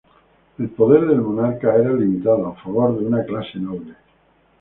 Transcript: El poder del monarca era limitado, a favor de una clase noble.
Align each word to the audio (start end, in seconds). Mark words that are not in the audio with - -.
El 0.57 0.69
poder 0.69 1.05
del 1.05 1.21
monarca 1.21 1.75
era 1.75 1.93
limitado, 1.93 2.47
a 2.47 2.55
favor 2.55 2.99
de 2.99 3.05
una 3.05 3.23
clase 3.23 3.59
noble. 3.59 3.93